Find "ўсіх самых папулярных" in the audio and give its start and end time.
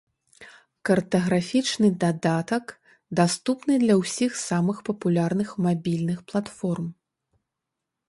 4.03-5.49